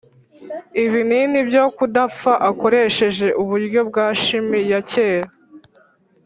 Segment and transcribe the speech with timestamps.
[0.83, 5.29] ‘ibinini byo kudapfa’ akoresheje uburyo bwa shimi ya kera.